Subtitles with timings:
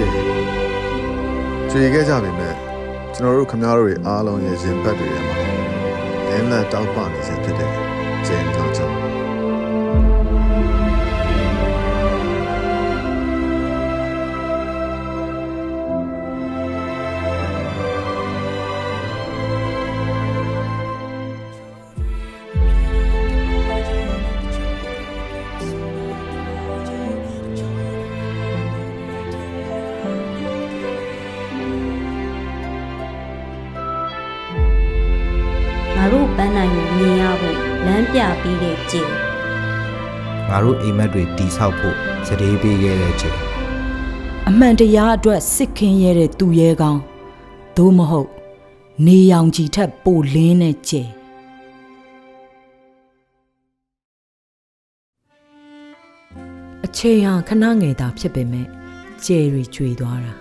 [0.00, 0.08] ကျဲ
[1.70, 2.54] ကြွေခဲ့ကြပြီမဲ့
[3.14, 5.36] ကျွန်တော်တို့ခမားတို့တွေအားလုံးရဲ့ရင်ဘတ်တွေထဲမှာ
[6.28, 7.70] လင်းလက်တောက်ပနေစေဖြစ်တဲ့
[8.26, 9.08] ကျင်းတော့ကြောင့်ငါ
[36.12, 39.08] တို့ပန်းနိုင်ကိုမြင်ရဖို့လမ်းပြပြီးတဲ့ကြည်
[40.48, 41.96] ငါတို့အိမ်မက်တွေတီဆောက်ဖို့
[42.26, 43.38] စတေးပေးခဲ့တဲ့ချိန်
[44.48, 47.00] အမှန်တရားအတွက်စစ်ခင်းရဲတဲ့သူရဲကောင်း
[47.76, 48.28] သို့မဟုတ်
[49.06, 51.02] နေရောင်ခြည်ထက်ပိုလင်းတဲ့ကျဲ
[56.84, 58.66] အချိန်ဟာခဏငယ်တာဖြစ်ပေမဲ့
[59.24, 60.32] ကျဲရီကျွေသွားတာ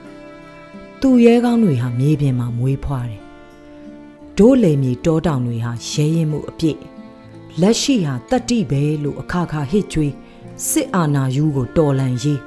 [1.01, 3.28] သူရဲကောင်းတွေဟာမြေပြင်မှာမွေးဖွားတယ်
[4.39, 6.79] ဒိုးလေမြေတောတောင်တွေဟာရဲရင်မှုအပြည့်
[7.61, 10.13] လက်ရှိဟာတတ္တိပဲလို့အခါခါဟစ်ကျွေး
[10.69, 12.39] စစ်အာဏာယူကိုတော်လန်ရေး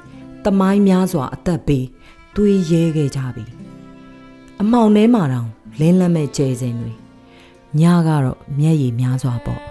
[0.45, 1.87] တမိုင်းများစွာအသက်ပေး
[2.35, 3.45] သွေးရဲခဲ့ကြပြီ
[4.61, 5.49] အမောင်ထဲမှာတောင်
[5.81, 6.93] လင်းလက်မဲ့ကျဲစင်တွေ
[7.81, 9.63] ညကတော့မျက်ရည်များစွာပေါ့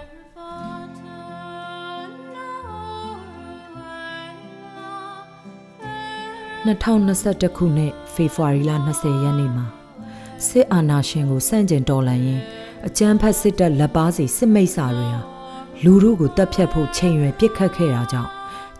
[6.66, 9.66] 2021ခုနှစ်ဖေဖော်ဝါရီလ20ရက်နေ့မှာ
[10.48, 12.42] စစ်အာဏာရှင်ကိုစန့်ကျင်တော်လှန်ရင်း
[12.86, 15.20] အကြမ်းဖက်စစ်တပ်လက်ပါစီစစ်မိတ်ဆာတွေဟာ
[15.84, 18.30] လူတို့ကိုတပ်ဖြတ်ဖို့ချိန်ရွယ်ပြစ်ခတ်ခဲ့တာကြောင့်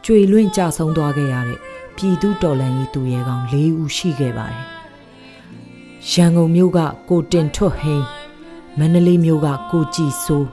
[0.05, 1.59] ကြွေလွင့်ကြဆုံးသွားခဲ့ရတဲ့
[1.97, 4.65] ပြည်သူတော်လှန်ရေးသူရဲကောင်း၄ဦးရှိခဲ့ပါတယ်။
[6.11, 8.07] ရန်ကုန်မြို့ကကိုတင်ထွတ်ဟိန်း
[8.79, 10.49] မန္တလေးမြို့ကကိုကြည်စိုး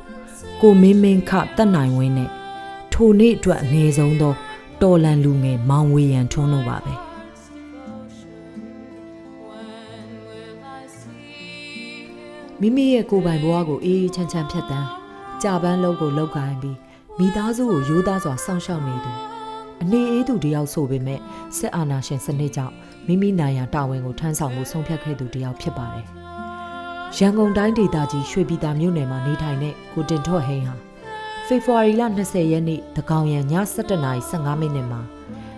[0.62, 2.30] ကိုမင်းမင်းခတက်နိုင်ဝင်းနဲ့
[2.94, 4.34] ထိုနေ့အတွက်အငယ်ဆုံးသော
[4.82, 7.09] တော်လန်လူငယ်မောင်ဝေရန်ထွန်းတို့ပါပဲ
[12.62, 14.88] မိမိရဲ့ကိုယ်ပိုင်ဘဝကိုအေးအေးချမ်းချမ်းဖြတ်တန်း
[15.42, 16.78] ကြာပန်းလုံးကိုလောက်ကိုင်းပြီး
[17.20, 19.12] မိသားစုကိုရိုးသားစွာစောင့်ရှောက်နေသူ
[19.81, 21.19] အနေအေးသူတယောက်ဆိုပေမဲ့
[21.58, 22.74] စစ်အာဏာရှင်စနစ်ကြောင့်
[23.08, 26.06] မိမိနိုင်ရာတာဝန်ကိုထမ်းဆောင်မှုဆုံးဖြတ်ခဲ့သူတယောက်ဖြစ်ပါတယ်
[27.18, 30.75] ရန်ကုန်တိုင်းဒေသကြီးရွှေပြည်သာမြို့နယ်မှာနေထိုင်တဲ့ကိုတင်ထွတ်ဟိန်းဟာ
[31.48, 33.42] ဖေဖော်ဝါရီလ20ရက်နေ့တကောင်ရံည
[34.03, 35.02] 7:15မိနစ်မှာ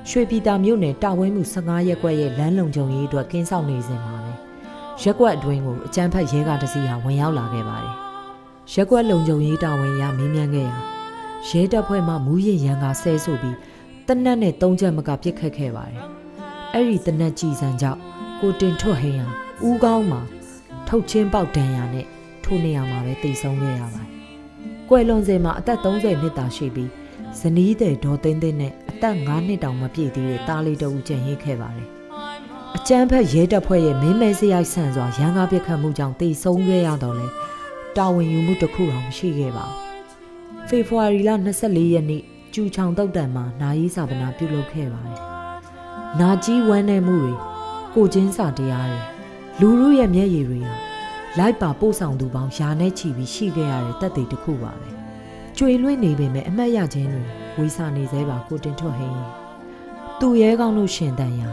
[0.10, 4.21] ရွှေပြည်သာမြို့နယ်တာဝင်းမှု15ရက်ကွက်ရဲ့လမ်းလုံခြုံရေးအတွက်ကင်းဆောင်နေစဉ်မှာပဲ
[5.00, 7.96] ရက်ကွက်အတွင်းကိုအကြမ်းဖက်ရဲကားတစ်စီးဟာဝင်ရောက်လာခဲ့ပါတယ်
[8.74, 10.78] ရက်ကွက်လုံခြုံရေးတာဝန်ရမင်းမြန်းခဲ့ရာ
[11.48, 13.58] ရဲတပ်ဖွဲ့မှမူးယစ်ရန်ကဆဲဆိုပြီး
[14.08, 16.00] တနက်နဲ့သုံးချက်မကပြစ်ခတ်ခဲ့ပါတယ်
[16.74, 18.00] အဲ့ဒီတနက်ကြည်စံကြောင့်
[18.42, 19.28] ကိုတင်ထွတ်ဟိန်းဟာ
[19.68, 20.22] ဦးကောင်းမှာ
[20.88, 22.06] ထုတ်ချင်းပေါက်ဒဏ်ရာနဲ့
[22.44, 24.08] ထိုနေရာမှာပဲတိတ်ဆုံးခဲ့ရပါတယ်။
[24.90, 26.90] ကွယ်လွန်စဉ်မှာအသက်30နှစ်သာရှိပြီး
[27.40, 31.90] ဇနီးတဲ့ဒေါ်သိန်းသိန်းနဲ့အသက်9နှစ်တောင်မပြည့်သေးတဲ့တားလေးတဦးကျန်ရစ်ခဲ့ပါတယ်။
[32.78, 37.28] အကျန်းဖက်ရဲတပ်ဖွဲ့ရဲ့မင်းမဲစရိုက်ဆန်စွာရန်ကားပစ်ခတ်မှုကြောင့်တိတ်ဆုံးခဲ့ရတော့လဲ
[37.98, 39.78] တာဝန်ယူမှုတစ်ခုတောင်မရှိခဲ့ပါဘူး။
[40.68, 41.30] ဖေဖော်ဝါရီလ
[41.62, 42.24] 24ရက်နေ့
[42.54, 45.20] ကျူချောင်တုတ်တန်မှာနာယီစာပနာပြုလုပ်ခဲ့ပါတယ်။
[46.20, 47.34] နာကြီးဝမ်းနေမှုတွေ
[47.96, 49.00] ကိုချင်းစာတရားတွေ
[49.60, 50.74] လူလူရဲ့မျက်ရည်တွေဟာ
[51.38, 54.90] လိုက်ပါပို့ဆောင်သူပေါင်းယာနဲ့ချီပြီးရှိခဲ့ရတဲ့တက်သေးတစ်ခုပါပဲ။
[55.58, 57.24] ကြွေလွင့်နေပေမဲ့အမတ်ရခြင်းတွေ
[57.58, 59.32] ဝေစာနေသေးပါကိုတင်ထွတ်ဟင်းရင်
[60.20, 61.50] သူ့ရဲကောင်းလို့ရှင်တန်ရာ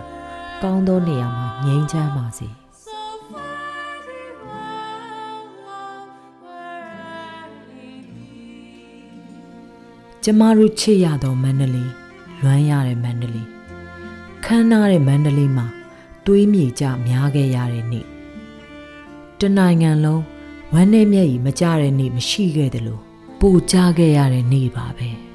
[0.63, 2.49] ကောင်းသောနေရာမှာငြိမ်းချမ်းပါစေ။
[10.25, 11.93] ကျမတို့ချစ်ရသောမန္တလေး
[12.43, 13.49] လွမ်းရတဲ့မန္တလေး
[14.45, 15.67] ခမ်းနားတဲ့မန္တလေးမှာ
[16.27, 18.07] သွေးမြေကြများခဲ့ရတဲ့နေ့
[19.41, 20.23] တနိုင်ငံလုံး
[20.75, 23.03] ဝမ်းနဲ့မျက်ရည်မကြတဲ့နေ့မရှိခဲ့တယ်လို့
[23.41, 25.28] ပူကြခဲ့ရတဲ့နေ့ပါပဲ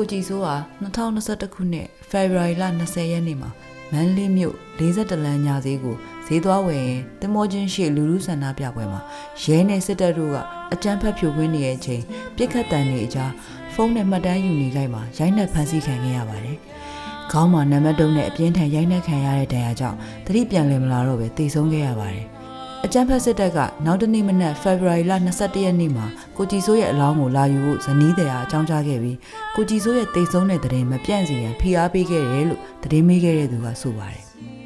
[0.00, 3.50] ကိုကြည်စိုးဟာ2021ခုနှစ်ဖေဖော်ဝါရီလ20ရက်နေ့မှာ
[3.92, 5.96] မန္တလေးမြို့42လမ်းညာဈေးကို
[6.26, 9.00] ဈေးသွားဝယ်ရင်တင်မောချင်းရှိလူလူဆန္ဒပြပွဲမှာ
[9.42, 10.36] ရဲနဲ့စစ်တပ်တို့က
[10.72, 12.02] အကြမ်းဖက်ဖြိုခွင်းနေတဲ့အချိန်
[12.36, 13.30] ပြစ်ခတ်တန်တွေအကြား
[13.74, 16.58] ဖုန်းနဲ့မှတ်တမ်းယူနေကြမှာရိုက်နှက်ဖမ်းဆီးခံခဲ့ရပါတယ်။
[17.32, 22.26] ခေါင်းမှာနံပါတ်တုံးနဲ့အပြင်းထန်ရိုက်နှက်ခံရတဲ့ဒဏ်ရာကြောင့်တတိပြန်လည်မလာတော့ပဲတေဆုံးခဲ့ရပါတယ်။
[22.84, 26.06] အကြမ်းဖက်စစ်တပ်ကနောက်တနေ့မနက်ဖေဖော်ဝါရီလ22ရက်နေ့မှာ
[26.36, 29.16] ကိုကြည်စိုးရဲ့အလောင်းကိုလာယူဖို့ဇနီးတဲ့အကြောင်းကြားခဲ့ပြီး
[29.54, 34.24] ကိုကြည်စိုးရဲ့တိတ်ဆုံးတဲ့တဲ့ရင်မပြန့်စီရန်ဖိအားပေးခဲ့တယ်လို့သတင်းမေးခဲ့တဲ့သူကဆိုပါတယ်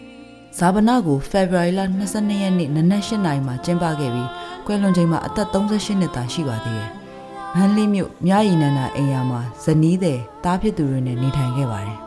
[0.59, 1.81] ။ဇာပနာကိုဖေဖော်ဝါရီလ
[2.11, 4.29] 22ရက်နေ့နနက်8နာရီမှာကျင်းပခဲ့ပြီး
[4.67, 6.91] ကွယ်လွန်ချိန်မှာအသက်38နှစ်သာရှိပါသေးတယ်။
[7.55, 11.99] မန်းလေးမြို့မြရည်နန္ဒအိမ်ယာမှာဇနီးတဲ့တားဖြစ်သူတွေနဲ့နေထိုင်ခဲ့ပါတယ်။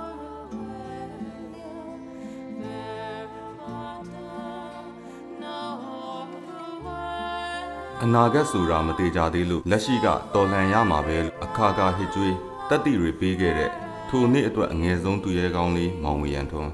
[8.03, 12.35] အနာဂတ်ဆိုတာမသေးကြသေးလို့လက်ရှိကတော်လှန်ရမှာပဲလို့အခါခါဟစ်ကြွေး
[12.69, 13.71] တက်တီတွေပေးခဲ့တဲ့
[14.09, 16.71] ထိုနေ့အတွက်အငယ်ဆုံးသူရဲကောင်းလေးမောင်ဝေရန်ထွန်း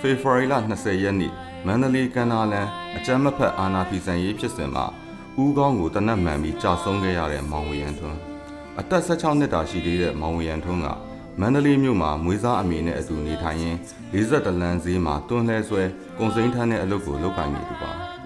[0.00, 1.32] ဖေဖော်ဝါရီလ20ရက်နေ့
[1.66, 4.86] မန္တလေးကန္နာလန်အကြမ်းမဖက်အာဏာဖီဆန်ရေးဖြစ်စဉ်မှာ
[5.42, 8.18] ဦးကောင်းကိုတနက်မှန်ပြီးကြာဆုံးခဲ့ရတဲ့မောင်ဝေရန်ထွန်း
[8.80, 10.86] အသက်16နှစ်တာရှိသေးတဲ့မောင်ဝေရန်ထွန်းက
[11.40, 13.78] မန္တလေးမြို့မှာမွေးစားအမေနဲ့အတူနေထိုင်ရင်း
[14.12, 15.82] 42လမ်းဈေးမှာတွန်းလှဲဆွဲ
[16.18, 18.19] ကုန်စိမ်းထမ်းတဲ့အလုပ်ကိုလုပ်ကိုင်နေသူပါ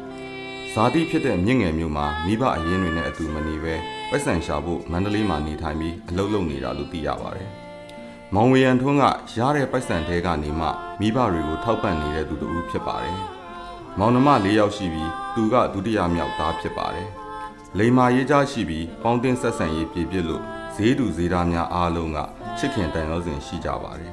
[0.77, 3.75] ဇာတိဖြစ်တဲ့မြင့်ငယ်မျိုးမှာမိဘအရင်းတွေနဲ့အတူမနေပဲ
[4.11, 7.49] ပိုက်ဆံရှာဖို့မန္တလေးမှာနေထိုင်ပြီးအလုပ်လုပ်နေတာလို့သိရပါတယ်။
[8.35, 9.05] မောင်ဝေရန်ထွန်းက
[9.39, 10.69] ရတဲ့ပိုက်ဆံတဲကနေမှ
[11.01, 13.19] မိဘတွေကိုထောက်ပံ့နေတဲ့သူတူဖြစ်ပါတယ်။
[13.99, 17.09] မောင်နှမ၄ယောက်ရှိပြီးသူကဒုတိယမြောက်သားဖြစ်ပါတယ်။
[17.79, 20.43] လိမ္မာရေးကြားရှိပြီးပေါင်းတင်ဆက်ဆံရေးပြည့်ပြည့်လို့
[20.75, 22.19] ဈေးတူဈေးသားများအားလုံးက
[22.59, 24.13] ချစ်ခင်တန်ရောစဉ်ရှိကြပါတယ်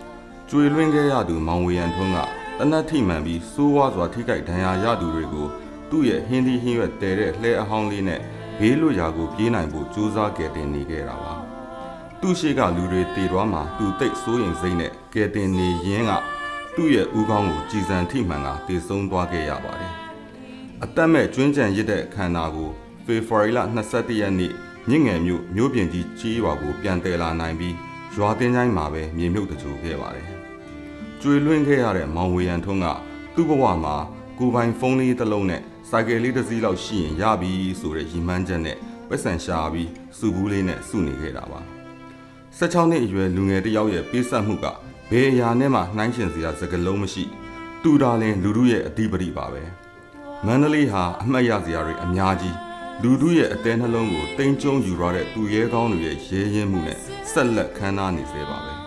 [0.48, 2.18] ။ကျွေလွင့်ခဲ့ရသူမောင်ဝေရန်ထွန်းက
[2.58, 5.48] တနတ်ထိမှန်ပြီးစိုးဝါစွာထိခိုက်ဒဏ်ရာရသူတွေကို
[5.92, 8.20] သူ့ရဲ့ဟင်းသီးဟင်းရွက်တဲတဲ့လှဲအဟောင်းလေးနဲ့
[8.58, 11.32] ဘေးလွတ်ရာကိုပြေးနိုင်ဖို့ကြိုးစားကယ်တင်နေခဲ့တာပါ
[12.20, 16.12] သူ့ရှိကလူတွေတေသွားမှသူတိတ်စိုးရင်စိတ်နဲ့ကယ်တင်နေရင်းက
[16.76, 19.92] သူ့ရဲ့ဦးခေါင်းကိုကြည်စံထိမှန်ကတေဆုံးသွားခဲ့ရပါတယ်
[20.84, 22.70] အသက်မဲ့ကျွင်းကြံရစ်တဲ့အခမ်းအနားကို
[23.04, 23.60] ဖေဖော်ဝါရီလ
[23.90, 24.52] 22ရက်နေ့
[24.88, 27.74] မြင့်ငယ်မြို့မြို့ပြင်ကြီးကြီးရွာကိုပြန်တယ်လာနိုင်ပြီး
[28.16, 30.26] ရွာတင်းချိုင်းမှာပဲမြေမြုပ်တကြိုခဲ့ပါတယ်
[31.20, 32.86] ကျွေလွင့်ခဲ့ရတဲ့မောင်ဝေရန်ထွန်းက
[33.34, 33.94] သူ့ဘဝမှာ
[34.38, 35.62] ကိုယ်ပိုင်ဖုန်းလေးတစ်လုံးနဲ့
[35.94, 38.78] စိုက်ကယ်လေးတစ်စီးလောက်ရှိရင်ရပြီဆိုတဲ့ရည်မှန်းချက်နဲ့
[39.08, 41.60] ပတ်စံရှာပြီးစုဘူးလေးနဲ့စုနေခဲ့တာပါ
[42.58, 44.66] 16နှစ်အရွယ်လူငယ်တစ်ယောက်ရဲ့ပေးဆက်မှုက
[45.10, 47.24] ဘယ်အရာနဲ့မှနှိုင်းယှဉ်စရာစကားလုံးမရှိ
[47.82, 49.62] တူတာလင်လူတို့ရဲ့အဓိပတိပါပဲ
[50.46, 52.56] မန္တလေးဟာအမှတ်ရစရာတွေအများကြီး
[53.02, 56.98] လူတို့ရဲ့အသေးနှလုံးကိုတိမ်ကျုံယူရတဲ့သူရဲကောင်းတွေရဲ့ရဲရင်မှုနဲ့
[57.32, 58.81] ဆက်လက်ခမ်းနားနေသေးပါပဲ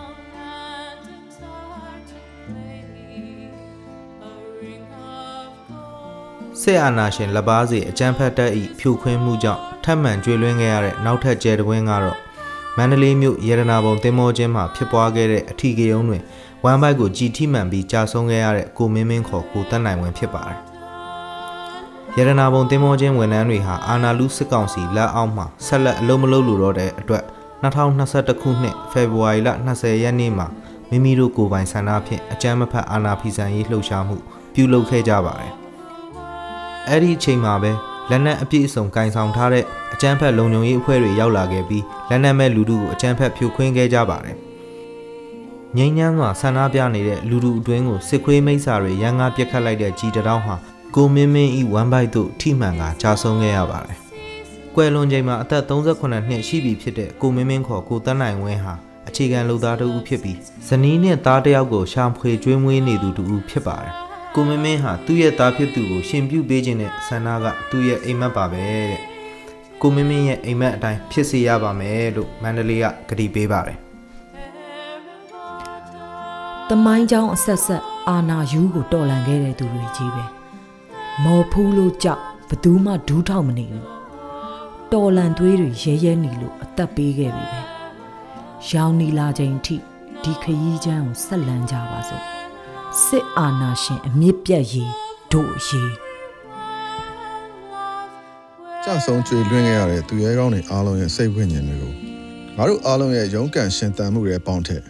[6.62, 12.18] စစ်အာဏာရှင်လက်ပါစီအကြမ်းဖက်တပ်၏ဖြိုခွင်းမှုကြောင့်ထပ်မံကျွေလွှင်းခဲ့ရတဲ့နောက်ထပ်ကျဲတဝင်းကတော့
[12.76, 16.22] မန္တလေးမြို့ရေရနာဘုံတင်မောချင်းမှာဖြစ်ပွားခဲ့တဲ့အထီးကရုံးတွင်
[16.64, 20.58] ဝမ်ဘိုက်ကိုကြည်ထိမှန်ပြီးကြာဆုံးခဲ့ရတဲ့ကိုမင်းမင်းခေါ်ကိုတက်နိုင်ဝင်ဖြစ်ပါတယ်။
[22.16, 27.24] ရေရနာဘုံတင်မောချင်းဝန်ထမ်းတွေဟာအာနာလူစစ်ကောင်စီလက်အောက်မှာဆက်လက်အလုံးမလုံးလိုတော့တဲ့အတွက်
[27.62, 30.46] 2021ခုနှစ်ဖေဖော်ဝါရီလ20ရက်နေ့မှာ
[30.90, 34.16] မိမိတို့ကိုယ်ပိုင်ဆန္ဒဖြင့်အကြမ်းမဖက်အာဏာဖီဆန်ရေးလှုပ်ရှားမှု
[34.54, 35.54] ပြုလုပ်ခဲ့ကြပါတယ်။
[36.88, 37.72] အဲ့ဒီအချိန်မှာပဲ
[38.10, 44.36] လက်နက်အပြည့်အစုံကင်ဆောင်ထားတဲ့အကြမ်းဖက်လုံခြုံရေးအဖွဲ့တွေရောက်လာခဲ့ပြီးလက်နက်မဲ့လူထုကိုအကြမ်းဖက်ဖြိုခွင်းခဲ့ကြပါတယ်။
[45.76, 50.54] ငိမ့်ညမ်းစွာဆန္ဒပြနေတဲ့လူထုအတွင်းကိုစစ်ခွေးမိတ်ဆာတွေရန်ကားပြက်ခတ်လိုက်တဲ့ကြီးတတောင်းဟာ
[50.96, 53.98] ကိုမင်းမင်းဤဝမ်ဘိုက်တို့ထိမှန်ကကြာဆုံးခဲ့ရပါတယ်။
[54.74, 58.74] ကွယ်လွန်ချိန်မှာအသက်38နှစ်ရှိပြီဖြစ်တဲ့ကိုမင်းမင်းခေါ်ကိုတန်းနိုင်ဝင်းဟာ
[59.08, 63.94] အခြေခံလူသားတစ်ဦးဖြစ်ပြီးဇနီးနဲ့သားတစ်ယောက်ကိုရှာဖွေကျွေးမွေးနေသူတစ်ဦးဖြစ်ပါတယ်။
[64.38, 68.96] ကိုမင်းမင်းဟာသူ့ရဲ့သားဖြစ်သူကိုရှင်ပြုပေးခြင်းနဲ့ဆန္ဒကသူ့ရဲ့အိမ်မက်ပါပဲတဲ့
[69.82, 73.78] ကိုမင်းမင်းရဲ့အိမ်မက်အတိုင်းဖြစ်စေရပါမယ်လို့မန္တလေးကကတိပေးပါတယ်
[76.68, 80.24] တမိုင်းကြောင်းအဆက်ဆက်အာနာယူကိုတော်လန်ခဲ့တဲ့သူတွေကြီးပဲ
[81.24, 83.86] မော်ဖူးလို့ကြောက်ဘသူမှဒူးထောက်မနေဘူး
[84.92, 87.60] တော်လန်သွေးတွေရဲရဲနေလို့အသက်ပေးခဲ့ပြီပဲ
[88.70, 89.76] ရောင်နီလာချိန်ထိ
[90.22, 92.35] ဒီခရီးချမ်းကိုဆက်လန်းကြပါစို့
[93.04, 94.92] စစ်အာနာရှင်အမြင့်ပြတ်ရေး
[95.32, 95.92] တို့ရေး
[98.84, 101.92] ကြဆုံးကျွေလွင့်ခဲ့ရတဲ့သူရဲကောင်းတွေအားလုံးရဲ့စိတ်ဝိညာဉ်တွေကို
[102.56, 104.82] ငါတို့အားလုံးရဲ့ရုန်းကန်ရှင်သန်မှုတွေပေါင်းထက်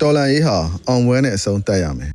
[0.00, 0.56] တော်လန်ရေးဟာ
[0.88, 2.12] အောင်ပွဲနဲ့အဆုံးသတ်ရမယ်